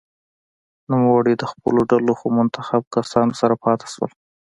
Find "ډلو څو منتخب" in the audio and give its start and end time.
1.91-2.81